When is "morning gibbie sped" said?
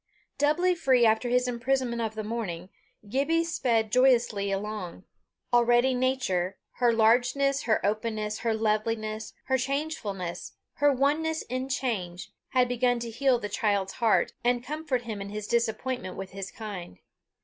2.23-3.91